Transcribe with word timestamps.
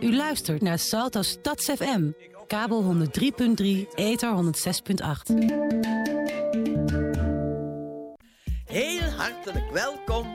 U 0.00 0.16
luistert 0.16 0.62
naar 0.62 0.78
Salto 0.78 1.22
Stads 1.22 1.64
FM. 1.64 2.10
Kabel 2.46 2.94
103.3, 2.94 3.94
ether 3.94 4.30
106.8. 4.36 5.34
Heel 8.64 9.10
hartelijk 9.16 9.70
welkom 9.72 10.26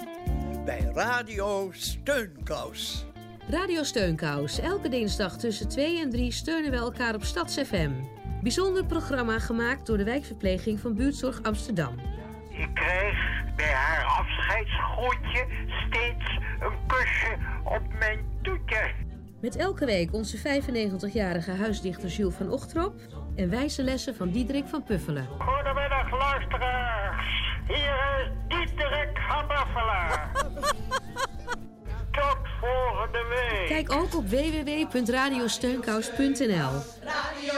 bij 0.66 0.90
Radio 0.94 1.70
Steunkous. 1.72 3.06
Radio 3.48 3.84
Steunkous. 3.84 4.60
Elke 4.60 4.90
dinsdag 4.90 5.38
tussen 5.38 5.70
2 5.70 6.00
en 6.00 6.10
3 6.10 6.32
steunen 6.32 6.72
we 6.72 6.78
elkaar 6.78 7.16
op 7.16 7.24
Stads 7.24 7.56
FM. 7.56 7.92
Bijzonder 8.42 8.86
programma 8.86 9.40
gemaakt 9.40 9.86
door 9.86 9.98
de 9.98 10.04
wijkverpleging 10.04 10.80
van 10.80 10.96
Buurtzorg 10.96 11.44
Amsterdam. 11.44 11.96
Ik 12.50 12.70
kreeg 12.74 13.18
bij 13.56 13.72
haar 13.72 14.04
afscheidsgroetje 14.04 15.46
steeds 15.88 16.40
een 16.60 16.88
kusje 16.88 17.38
op 17.64 17.82
mijn 18.00 18.20
toetje. 18.42 19.01
Met 19.42 19.56
elke 19.56 19.86
week 19.86 20.14
onze 20.14 20.38
95-jarige 20.38 21.52
huisdichter 21.52 22.10
Jules 22.10 22.36
van 22.36 22.52
Ochtrop 22.52 22.94
en 23.36 23.50
wijze 23.50 23.84
lessen 23.84 24.16
van 24.16 24.30
Diederik 24.30 24.68
van 24.68 24.84
Puffelen. 24.84 25.28
Goedemiddag 25.40 26.12
luisteraars. 26.12 27.26
Hier 27.68 28.32
is 28.48 28.48
Diederik 28.48 29.20
van 29.30 29.48
Buffelen. 29.48 30.30
Tot 32.12 32.38
volgende 32.60 33.26
week. 33.30 33.68
Kijk 33.68 33.92
ook 33.92 34.16
op 34.16 34.28
www.radiosteunkous.nl. 34.28 36.72
Radio 37.04 37.54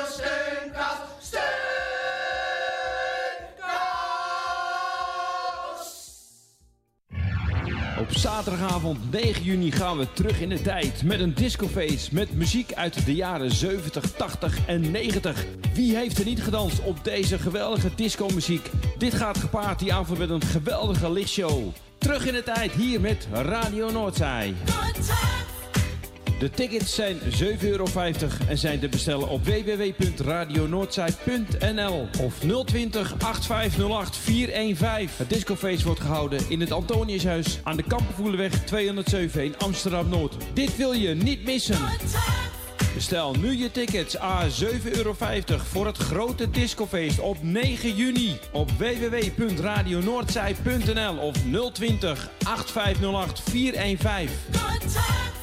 Op 8.04 8.12
zaterdagavond 8.12 9.12
9 9.12 9.44
juni 9.44 9.72
gaan 9.72 9.98
we 9.98 10.08
terug 10.14 10.42
in 10.42 10.50
de 10.50 10.62
tijd 10.62 11.04
met 11.04 11.20
een 11.20 11.34
discoface 11.34 12.10
met 12.12 12.34
muziek 12.34 12.74
uit 12.74 13.06
de 13.06 13.16
jaren 13.16 13.52
70, 13.52 14.12
80 14.12 14.58
en 14.68 14.92
90. 14.92 15.46
Wie 15.74 15.96
heeft 15.96 16.18
er 16.18 16.26
niet 16.26 16.44
gedanst 16.44 16.84
op 16.84 17.04
deze 17.04 17.40
geweldige 17.40 17.90
discomuziek? 17.96 18.70
Dit 18.98 19.14
gaat 19.14 19.38
gepaard 19.38 19.80
die 19.80 19.94
avond 19.94 20.20
met 20.20 20.30
een 20.30 20.42
geweldige 20.42 21.12
lichtshow. 21.12 21.70
Terug 21.98 22.26
in 22.26 22.34
de 22.34 22.44
tijd 22.44 22.72
hier 22.72 23.02
met 23.02 23.28
Radio 23.32 23.92
Noordzij. 23.92 24.54
De 26.44 26.50
tickets 26.50 26.96
zijn 26.96 27.20
7,50 27.20 27.26
euro 27.62 27.86
en 28.48 28.58
zijn 28.58 28.80
te 28.80 28.90
bestellen 28.90 29.28
op 29.28 29.46
www.radionoordzij.nl 29.46 32.08
of 32.22 32.40
020 32.66 33.14
8508 33.14 34.18
415. 34.18 35.10
Het 35.18 35.30
discofeest 35.30 35.84
wordt 35.84 36.00
gehouden 36.00 36.50
in 36.50 36.60
het 36.60 36.72
Antoniushuis 36.72 37.60
aan 37.64 37.78
de 37.78 37.84
Kampenvoelenweg 37.84 38.66
207 38.66 39.44
in 39.44 39.58
Amsterdam-Noord. 39.58 40.36
Dit 40.54 40.78
wil 40.78 40.94
je 40.94 41.16
niet 41.16 41.44
missen. 41.44 41.78
Bestel 42.94 43.34
nu 43.34 43.58
je 43.58 43.72
tickets 43.72 44.20
a 44.20 44.50
7,50 44.50 44.56
euro 44.92 45.16
voor 45.58 45.86
het 45.86 45.98
grote 45.98 46.50
discofeest 46.50 47.20
op 47.20 47.38
9 47.42 47.96
juni 47.96 48.40
op 48.52 48.72
www.radionoordzij.nl 48.72 51.18
of 51.18 51.36
020 51.74 52.30
8508 52.46 53.40
415. 53.40 55.43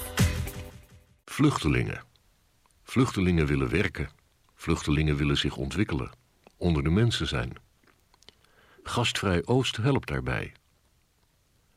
Vluchtelingen. 1.41 2.05
Vluchtelingen 2.83 3.47
willen 3.47 3.71
werken. 3.71 4.09
Vluchtelingen 4.55 5.17
willen 5.17 5.37
zich 5.37 5.57
ontwikkelen. 5.57 6.11
Onder 6.57 6.83
de 6.83 6.91
mensen 6.91 7.27
zijn. 7.27 7.53
Gastvrij 8.83 9.47
Oost 9.47 9.77
helpt 9.77 10.09
daarbij. 10.09 10.53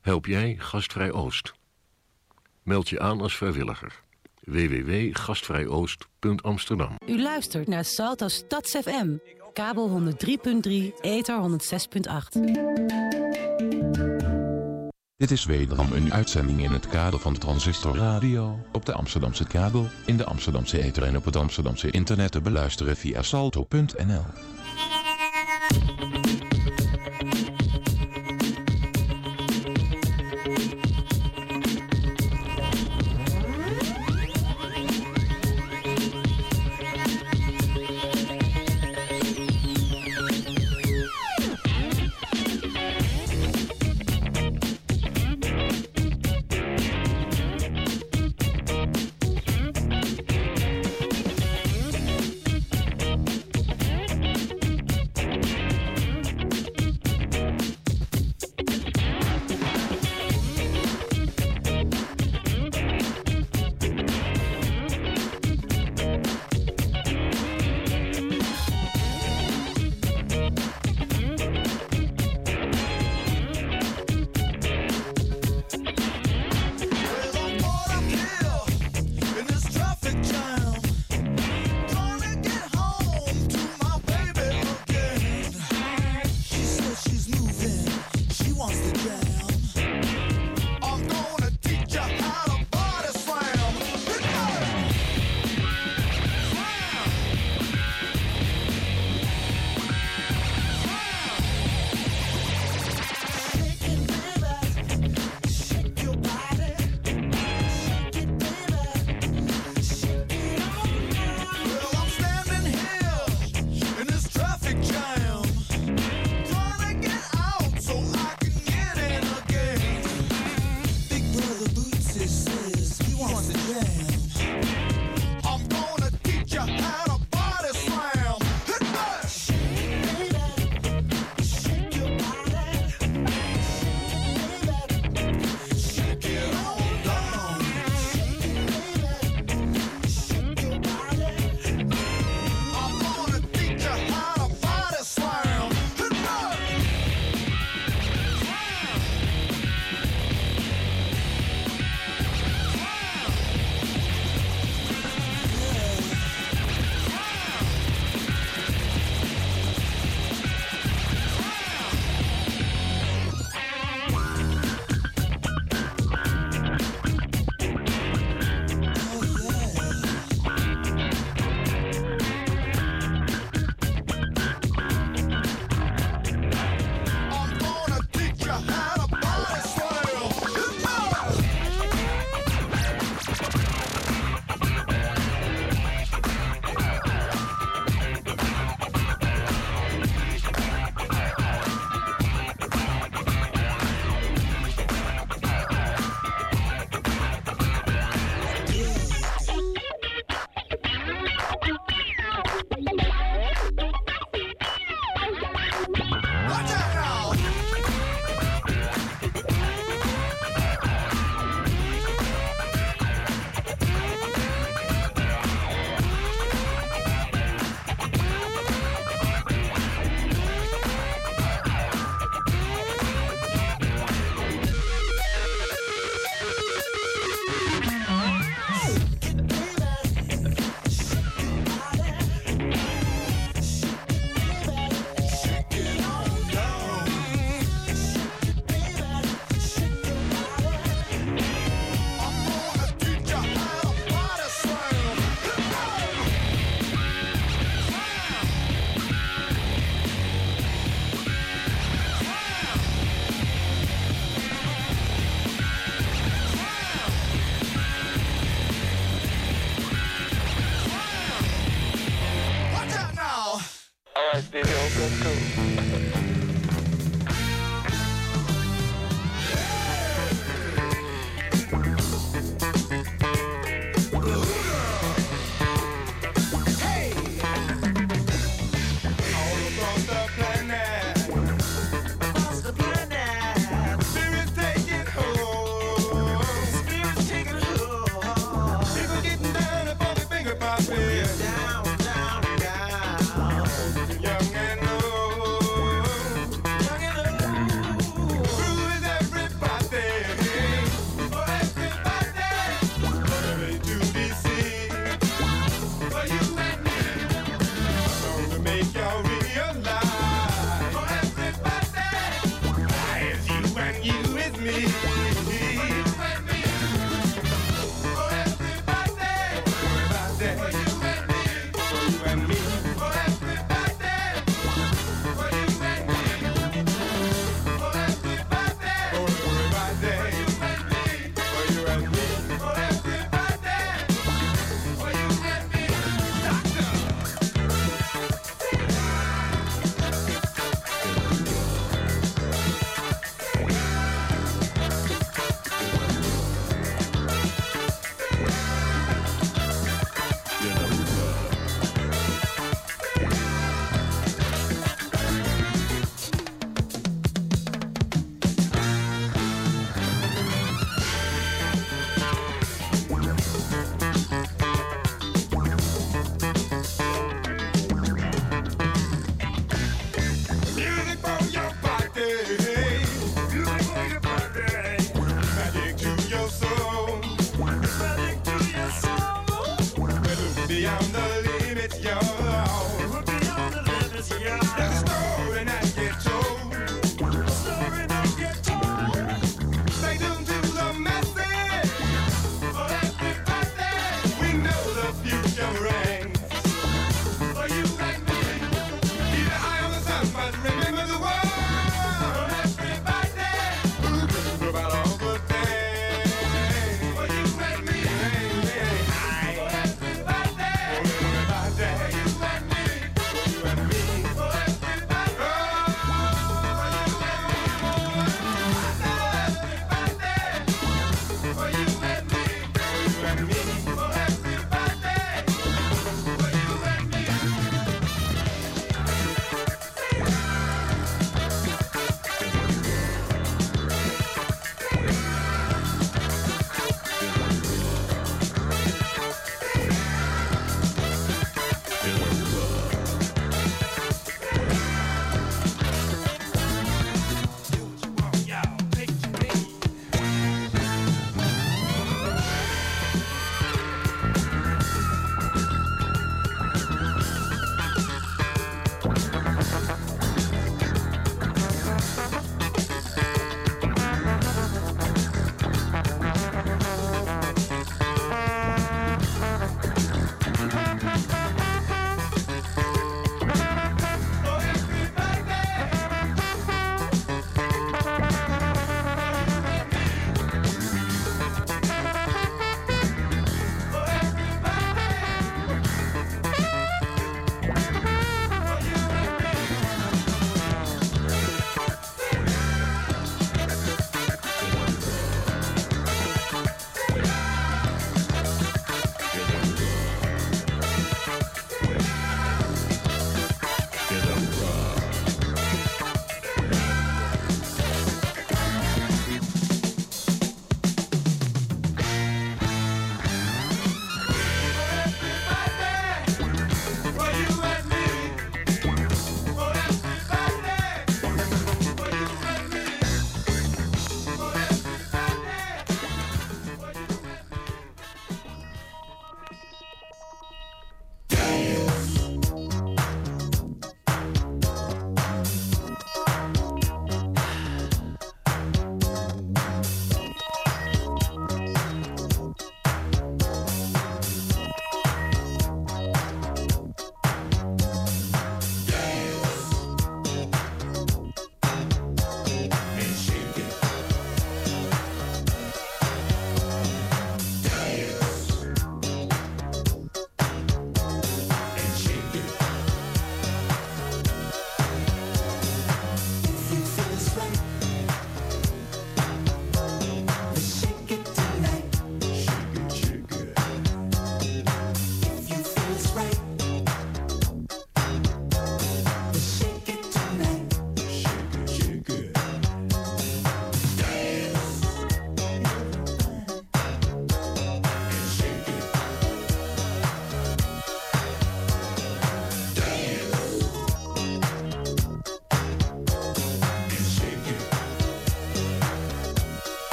Help 0.00 0.26
jij 0.26 0.56
Gastvrij 0.58 1.12
Oost? 1.12 1.52
Meld 2.62 2.88
je 2.88 3.00
aan 3.00 3.20
als 3.20 3.36
vrijwilliger 3.36 4.02
www.gastvrijoost.amsterdam. 4.40 6.96
U 7.06 7.22
luistert 7.22 7.68
naar 7.68 7.84
Salto 7.84 8.28
Stads 8.28 8.70
FM. 8.70 9.16
Kabel 9.52 10.12
103.3, 10.12 10.16
ether 11.00 11.42
106.8. 11.42 13.21
Dit 15.22 15.30
is 15.30 15.44
wederom 15.44 15.92
een 15.92 16.12
uitzending 16.12 16.62
in 16.62 16.70
het 16.70 16.86
kader 16.86 17.20
van 17.20 17.38
Transistor 17.38 17.96
Radio. 17.96 18.58
Op 18.72 18.86
de 18.86 18.92
Amsterdamse 18.92 19.44
kabel, 19.44 19.88
in 20.06 20.16
de 20.16 20.24
Amsterdamse 20.24 20.82
ether 20.82 21.02
en 21.02 21.16
op 21.16 21.24
het 21.24 21.36
Amsterdamse 21.36 21.90
internet 21.90 22.32
te 22.32 22.40
beluisteren 22.40 22.96
via 22.96 23.22
salto.nl. 23.22 24.24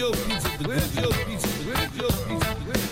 your 0.00 0.12
Pizza. 0.12 0.48
Radio 0.66 1.10
Pizza. 1.26 1.48
Radio 1.74 2.06
Pizza. 2.26 2.89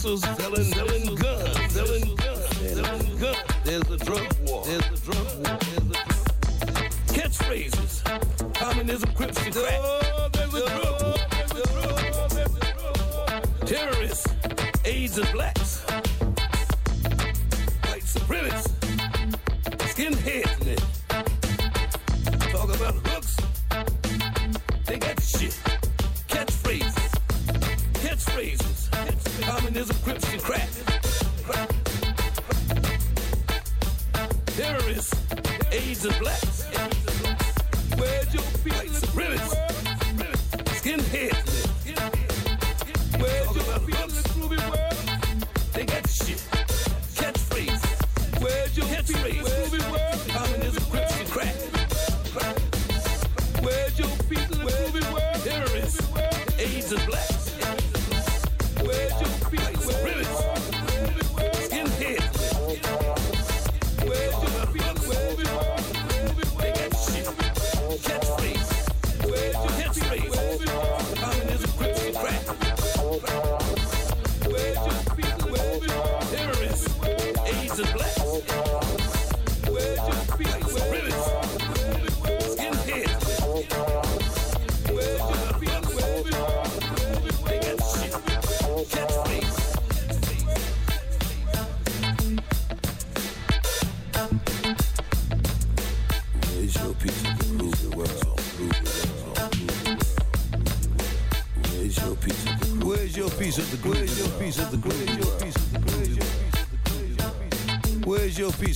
producers, 0.00 0.24
villain. 0.38 0.79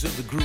of 0.02 0.16
the 0.16 0.24
group. 0.24 0.43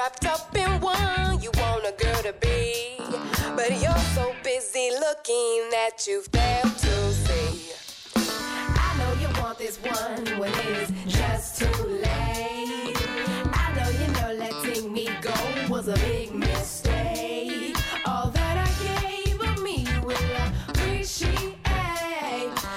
wrapped 0.00 0.24
up 0.24 0.56
in 0.56 0.80
one. 0.80 1.42
You 1.42 1.50
want 1.58 1.84
a 1.84 1.92
girl 2.02 2.22
to 2.22 2.32
be, 2.40 2.96
but 3.54 3.70
you're 3.82 4.04
so 4.16 4.34
busy 4.42 4.88
looking 4.98 5.68
that 5.76 6.06
you 6.08 6.22
fail 6.22 6.62
to 6.62 7.12
see. 7.12 7.72
I 8.16 8.96
know 8.98 9.12
you 9.20 9.28
want 9.42 9.58
this 9.58 9.76
one 9.76 10.38
when 10.38 10.52
it's 10.72 10.90
just 11.06 11.60
too 11.60 11.82
late. 11.84 12.96
I 13.52 13.66
know 13.76 13.90
you 14.00 14.06
know 14.16 14.32
letting 14.44 14.90
me 14.90 15.10
go 15.20 15.34
was 15.68 15.88
a 15.88 15.96
big 16.08 16.34
mistake. 16.34 17.76
All 18.06 18.30
that 18.30 18.56
I 18.66 18.70
gave 18.88 19.38
of 19.38 19.62
me 19.62 19.86
will 20.02 20.16
appreciate. 20.68 21.58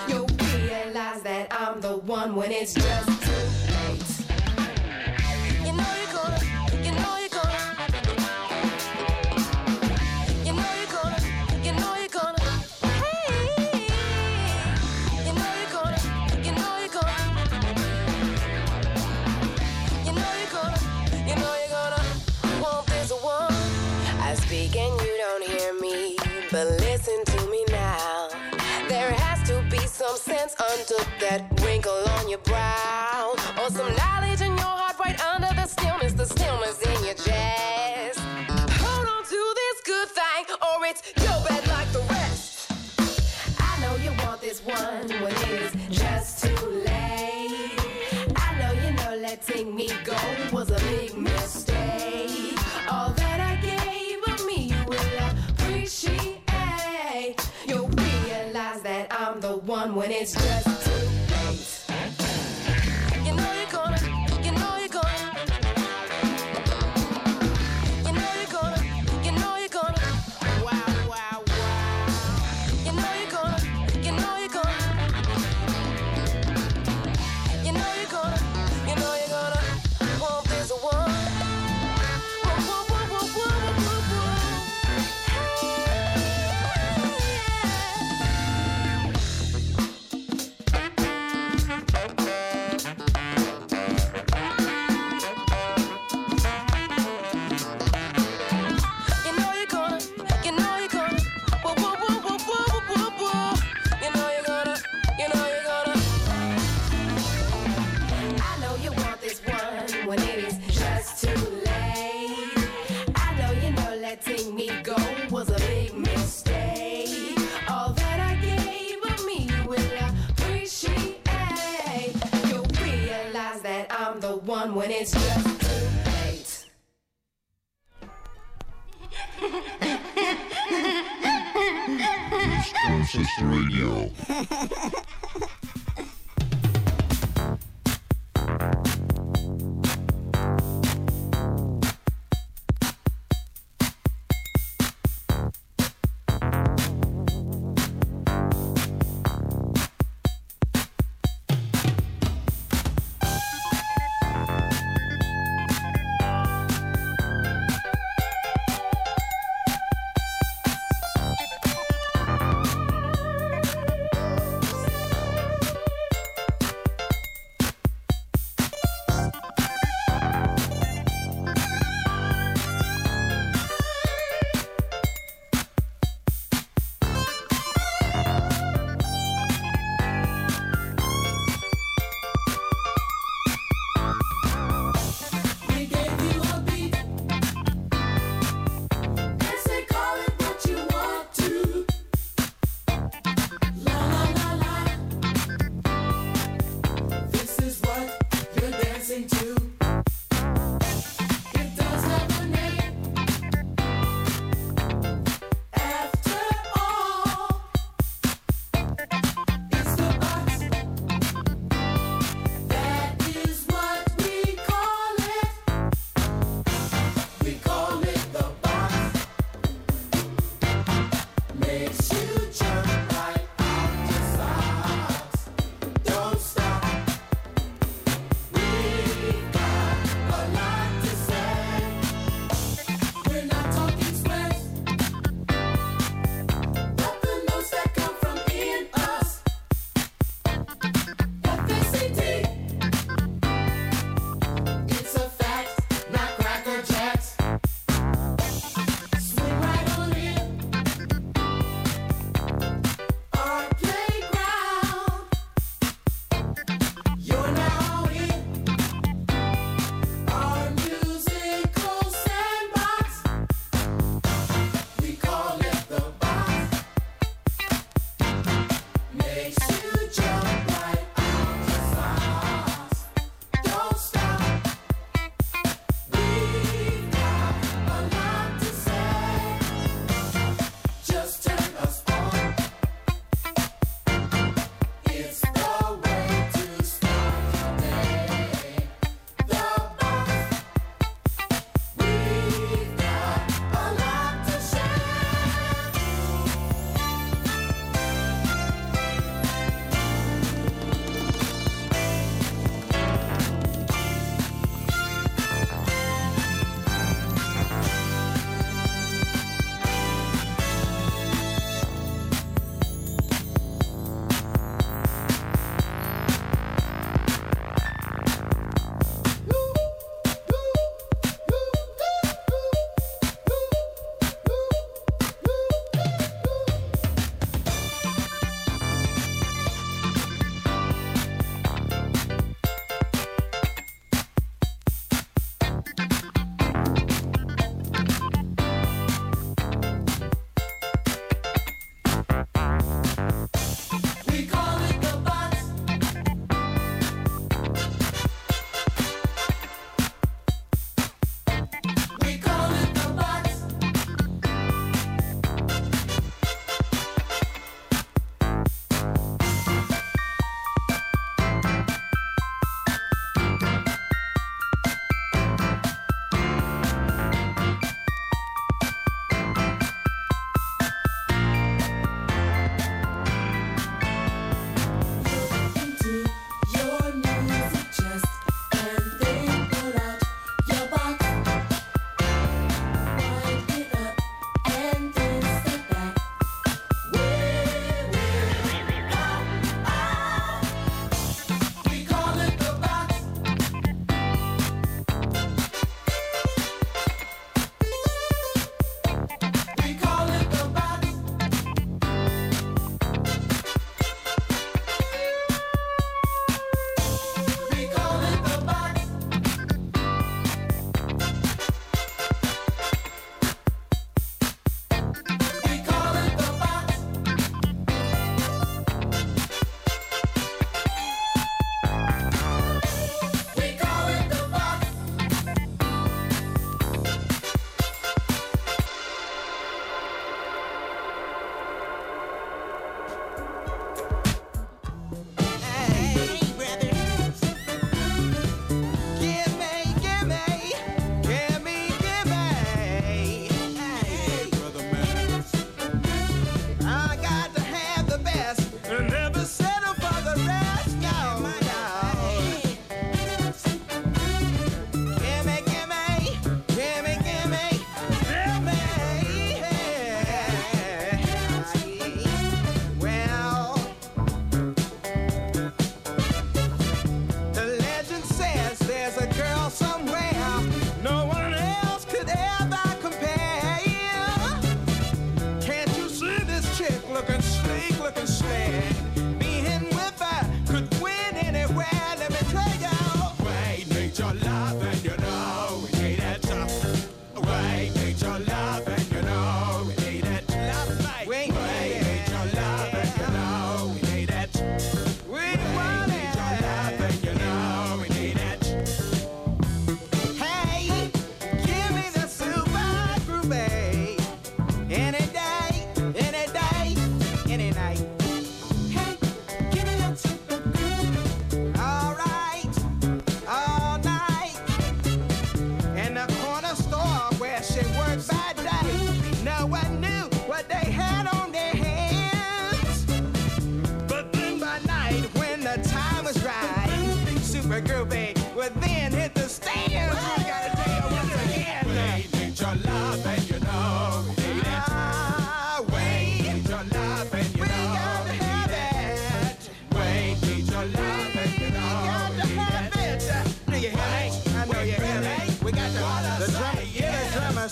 You'll 0.09 0.27
realize 0.57 1.21
that 1.21 1.47
I'm 1.51 1.79
the 1.79 1.95
one 1.95 2.35
when 2.35 2.51
it's 2.51 2.73
just. 2.73 3.12
untook 30.83 31.07
that 31.19 31.41
wrinkle 31.61 32.03
on 32.17 32.29
your 32.29 32.39
brow. 32.39 33.35
Or 33.61 33.69
some 33.69 33.95
knowledge 33.95 34.41
in 34.41 34.51
your 34.51 34.73
heart 34.81 34.99
right 34.99 35.19
under 35.25 35.53
the 35.55 35.65
stillness, 35.65 36.13
the 36.13 36.25
stillness 36.25 36.81
in 36.81 37.05
your 37.05 37.13
chest. 37.13 38.19
Hold 38.83 39.07
on 39.07 39.23
to 39.23 39.53
this 39.61 39.77
good 39.85 40.09
thing, 40.09 40.45
or 40.61 40.85
it's 40.85 41.01
your 41.17 41.39
bad 41.47 41.67
like 41.67 41.89
the 41.93 42.03
rest. 42.09 42.71
I 43.59 43.79
know 43.81 43.95
you 44.03 44.11
want 44.25 44.41
this 44.41 44.59
one 44.65 45.07
when 45.21 45.31
it 45.31 45.61
is 45.61 45.73
just 45.89 46.43
too 46.43 46.65
late. 46.67 47.79
I 48.35 48.57
know 48.59 48.71
you 48.83 48.91
know 48.93 49.15
letting 49.21 49.75
me 49.75 49.89
go 50.03 50.17
one 59.73 59.95
when 59.95 60.11
it's 60.11 60.33
just 60.33 60.82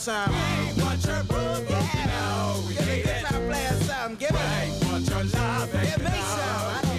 We 0.08 0.14
ain't 0.14 0.82
want 0.82 1.06
your 1.06 1.24
booty. 1.26 1.74
Yeah. 1.74 2.06
No, 2.08 2.64
we 2.68 2.74
Give 2.74 2.88
me 2.88 3.02
that. 3.04 3.22
Try 3.22 3.66
something. 3.86 4.16
Give 4.18 4.32
it. 4.32 4.84
We 4.84 4.92
want 4.92 5.08
your 5.08 5.24
love. 5.26 5.72
Give. 5.72 6.91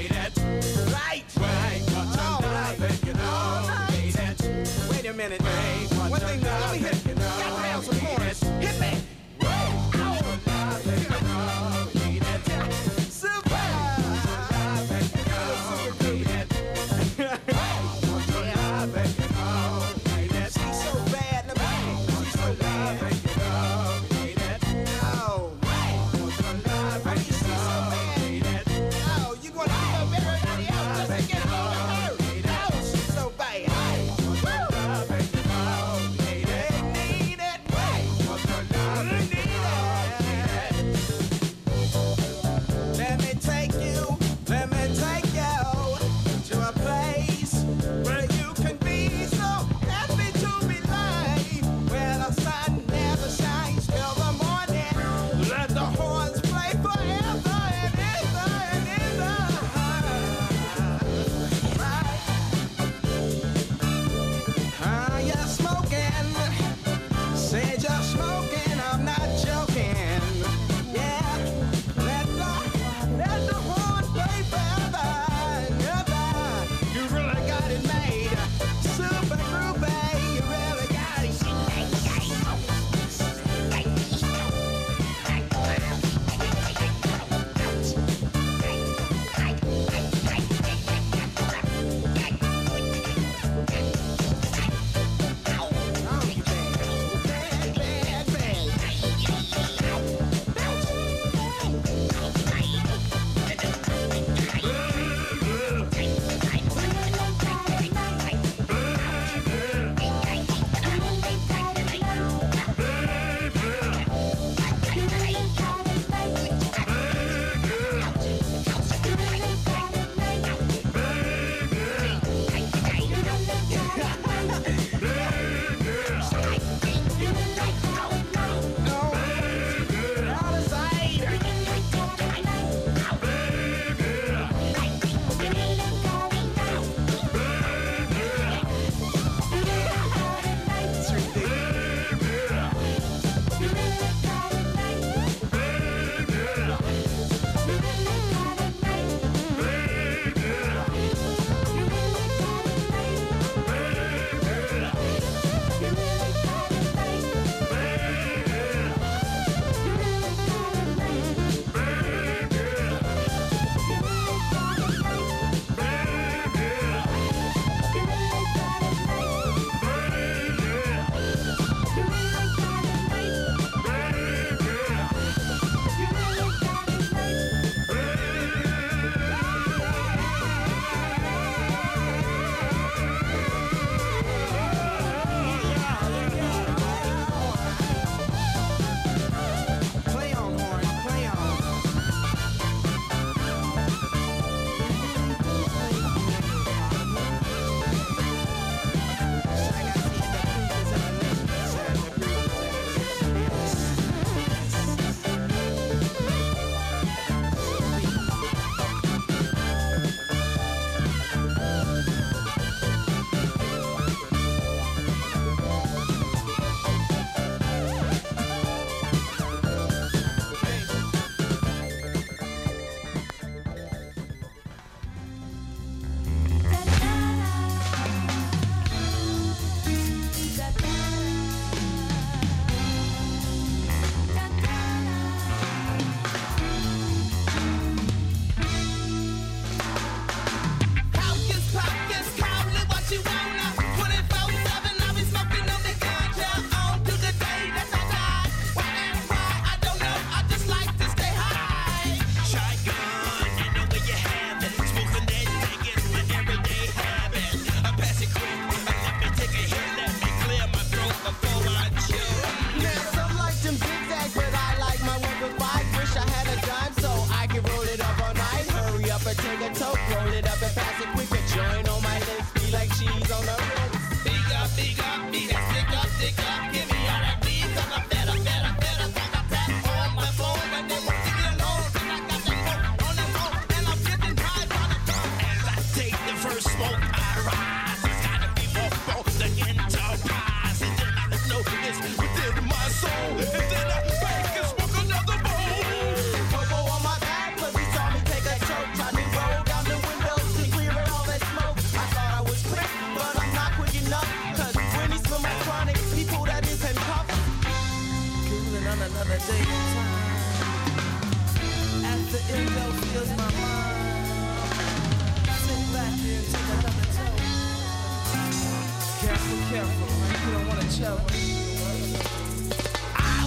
I 321.03 321.19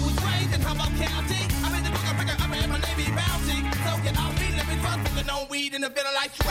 was 0.04 0.12
raised 0.28 0.52
in 0.52 0.60
Humboldt 0.60 0.92
County. 1.00 1.40
I 1.64 1.72
the 3.00 3.08
bounty. 3.16 3.64
So 3.80 3.96
get 4.04 4.20
off 4.20 4.36
me, 4.36 4.52
let 4.60 4.68
me 4.68 4.76
weed 5.48 5.72
in 5.74 5.80
the. 5.80 5.88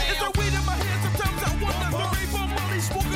Is 0.09 0.17
there 0.17 0.33
weed 0.33 0.49
in 0.49 0.65
my 0.65 0.73
hand? 0.73 1.05
Sometimes 1.05 1.45
I 1.45 1.53
wonder. 1.61 1.93
The 1.93 2.01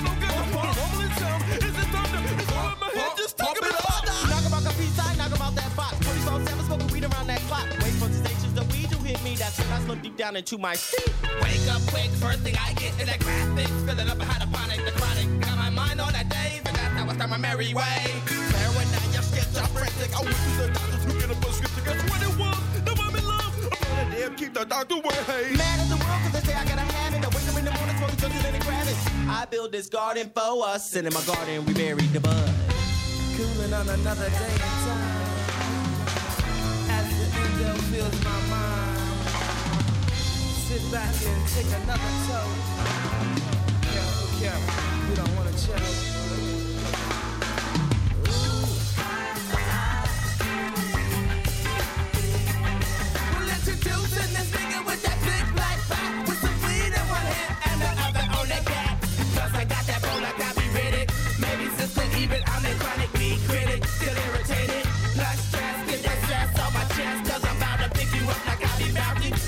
on 0.05 1.01
town. 1.17 1.41
Is 1.49 1.65
it 1.65 1.89
thunder? 1.89 2.21
It's 2.29 2.53
all 2.53 2.69
in 2.69 2.79
my 2.79 2.93
head. 2.93 3.17
Just 3.17 3.33
it 3.57 3.73
up. 3.73 3.89
Out 3.89 4.45
peace 4.77 4.99
out 5.41 5.55
that 5.55 5.73
box. 5.75 5.97
24 6.05 6.45
7 6.45 6.65
smoking 6.65 6.87
weed 6.93 7.05
around 7.09 7.25
that 7.25 7.41
clock. 7.49 7.65
Wait 7.81 7.97
for 7.97 8.05
the 8.05 8.21
stations, 8.21 8.53
the 8.53 8.65
weed 8.69 8.89
hit 9.01 9.17
me. 9.23 9.33
That's 9.33 9.57
when 9.57 9.73
I 9.73 9.81
slow 9.81 9.95
deep 9.95 10.15
down 10.15 10.35
into 10.35 10.59
my 10.59 10.75
seat. 10.75 11.09
Wake 11.41 11.65
up 11.73 11.81
quick, 11.89 12.13
first 12.21 12.45
thing 12.45 12.53
I 12.53 12.73
get 12.73 12.93
is 13.01 13.07
that 13.09 13.17
graphics. 13.17 13.85
Filling 13.89 14.09
up 14.09 14.21
a 14.21 14.25
hydroponic, 14.25 14.77
the 14.85 14.91
chronic. 14.93 15.38
And 17.21 17.31
that's 17.31 17.31
I 17.31 17.31
start 17.31 17.31
my 17.31 17.37
merry 17.37 17.73
way. 17.73 17.99
Staring 18.25 18.89
at 18.95 19.13
your 19.13 19.23
schizophrenic. 19.23 20.11
I 20.15 20.21
went 20.23 20.35
to 20.35 20.51
the 20.57 20.67
doctor 20.73 20.97
to 20.99 21.19
get 21.19 21.31
a 21.31 21.35
prescription. 21.35 21.83
Guess 21.85 22.01
what 22.09 22.21
it 22.21 22.33
was? 22.39 22.57
No, 22.85 22.93
I'm 23.03 23.15
in 23.15 23.27
love. 23.27 23.55
I'm 23.71 24.09
gonna 24.09 24.15
damn 24.15 24.35
keep 24.35 24.53
the 24.53 24.65
doctor 24.65 24.95
away. 24.95 25.55
Mad 25.55 25.79
at 25.79 25.89
the 25.89 25.97
world 25.99 26.19
cause 26.23 26.31
they 26.33 26.41
say 26.47 26.53
I 26.53 26.63
gotta 26.65 26.81
have 26.81 27.13
it. 27.13 27.23
I 27.23 27.29
wake 27.29 27.47
up 27.49 27.57
in 27.57 27.65
the 27.65 27.71
morning 27.71 27.97
smoking 27.97 28.19
something 28.19 28.45
and 28.45 28.55
they 28.55 28.59
grab 28.59 28.87
it. 28.87 28.97
I 29.27 29.45
build 29.49 29.71
this 29.71 29.89
garden 29.89 30.31
for 30.33 30.65
us, 30.67 30.95
and 30.95 31.07
in 31.07 31.13
my 31.13 31.21
garden 31.23 31.65
we 31.65 31.73
buried 31.73 32.11
the 32.13 32.19
bud. 32.19 32.53
Cooling 33.35 33.73
on 33.73 33.89
another 33.89 34.29
day 34.29 34.51
and 34.51 34.77
time. 34.87 35.27
As 36.89 37.07
the 37.19 37.25
endo 37.39 37.73
fills 37.91 38.17
my 38.23 38.39
mind. 38.47 38.99
Sit 40.67 40.83
back 40.91 41.13
and 41.13 41.47
take 41.49 41.71
another 41.83 42.13
toe. 42.27 42.51
Careful, 43.91 44.29
careful. 44.39 45.09
You 45.09 45.15
don't 45.15 45.35
wanna 45.35 45.51
choke. 45.57 46.18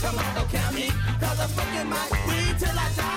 Come 0.01 0.17
on, 0.17 0.33
don't 0.33 0.49
me. 0.73 0.89
cause 1.19 1.39
I'm 1.39 1.49
smoking 1.49 1.89
my 1.89 2.07
weed 2.27 2.57
till 2.57 2.69
I 2.69 2.89
die. 2.97 3.10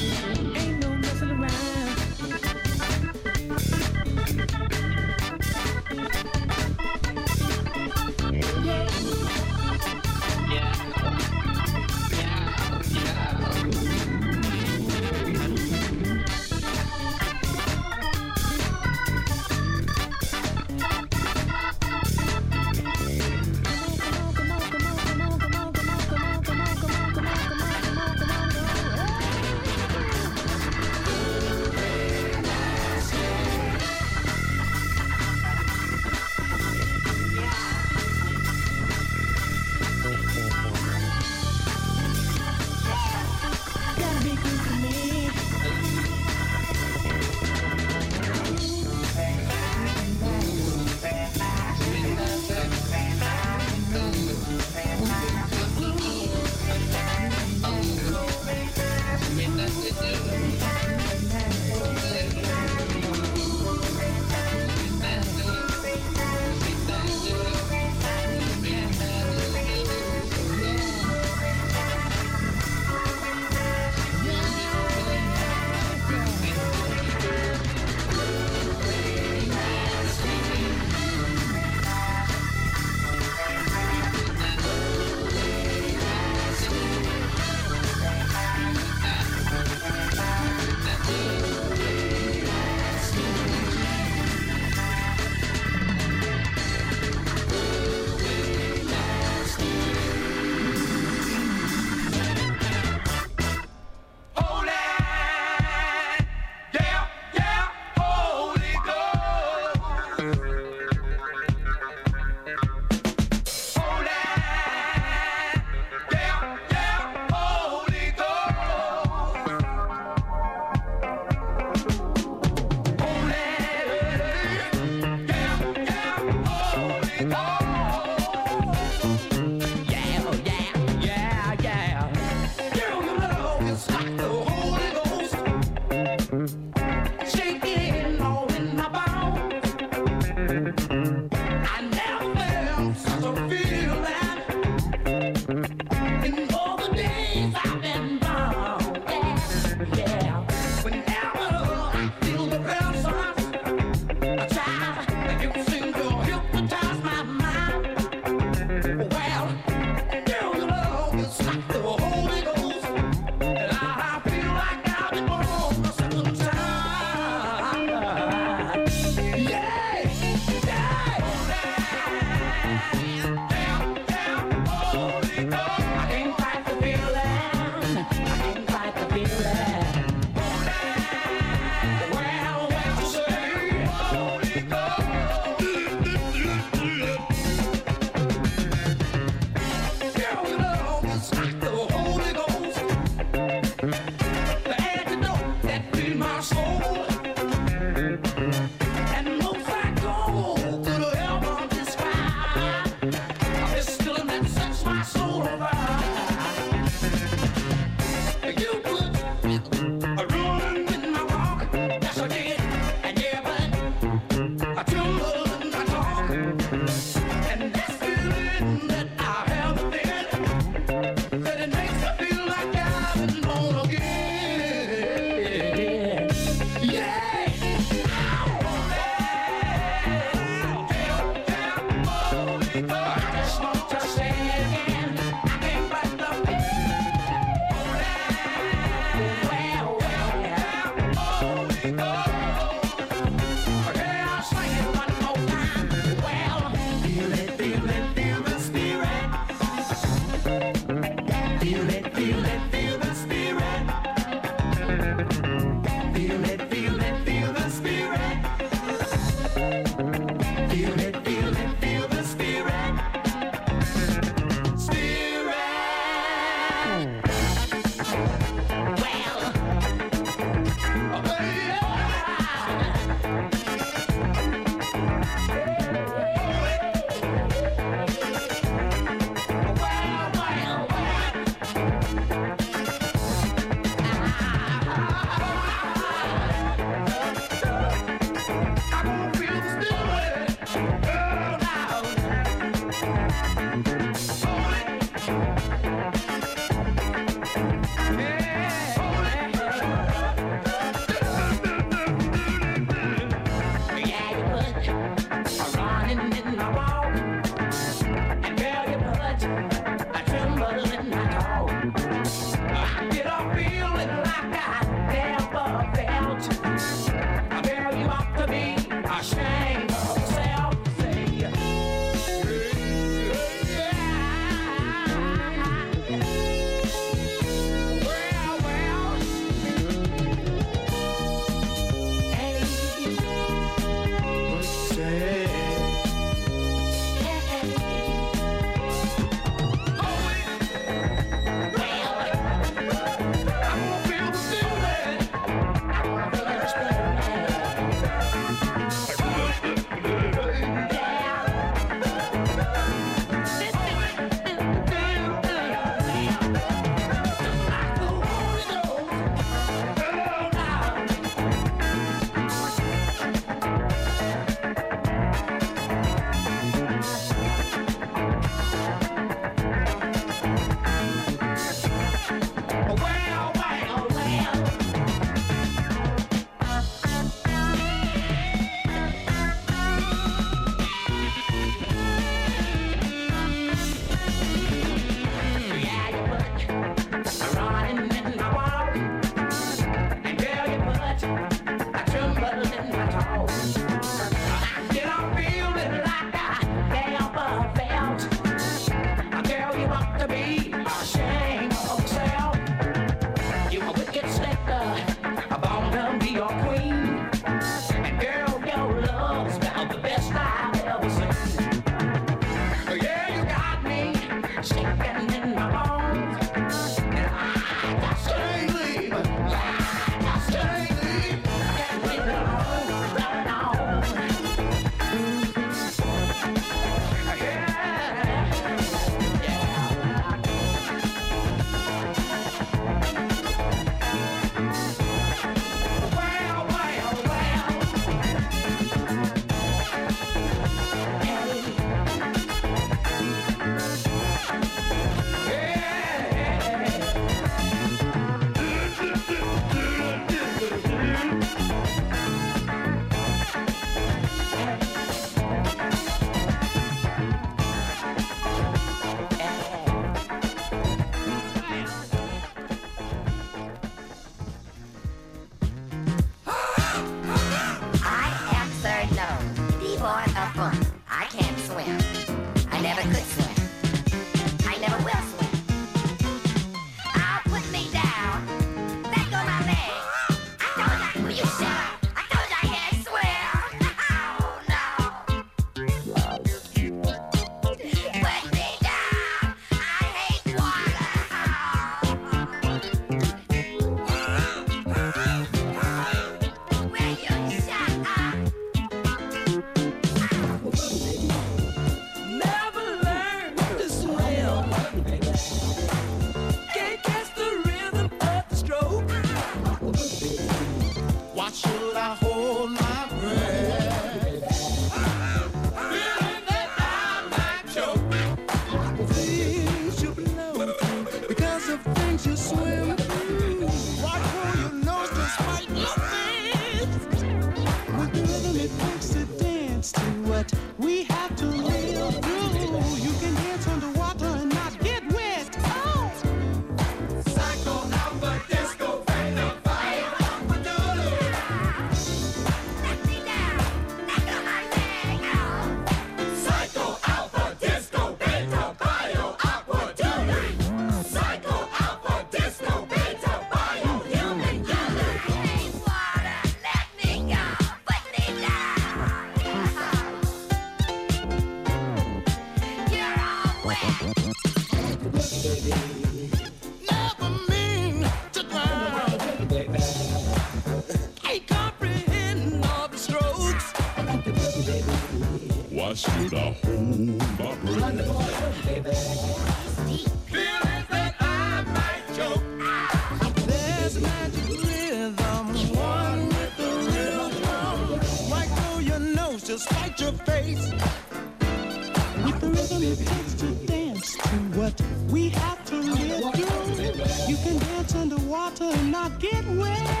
what 594.55 594.73
we 595.09 595.29
have 595.29 595.63
to 595.65 595.75
live 595.75 596.33
through. 596.33 597.29
You 597.29 597.37
can 597.37 597.57
dance 597.59 597.95
underwater 597.95 598.65
and 598.65 598.91
not 598.91 599.19
get 599.19 599.45
wet. 599.55 600.00